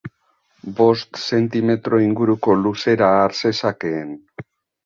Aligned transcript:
Bost 0.77 1.19
zentimetro 1.37 1.99
inguruko 2.05 2.57
luzera 2.65 3.11
har 3.19 3.39
zezakeen. 3.43 4.13